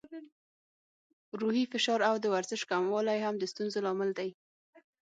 روحي 1.39 1.63
فشار 1.71 1.99
او 2.09 2.15
د 2.23 2.25
ورزش 2.35 2.61
کموالی 2.71 3.19
هم 3.25 3.35
د 3.39 3.43
ستونزو 3.51 3.77
لامل 3.85 4.09
دی. 4.19 4.29